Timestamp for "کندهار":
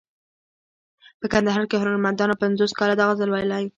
1.33-1.63